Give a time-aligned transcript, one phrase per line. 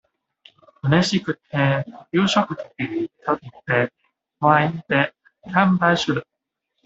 [0.81, 3.35] うれしくて、夕食時に一人
[3.67, 3.93] で、
[4.39, 5.13] ワインで
[5.53, 6.25] 乾杯する。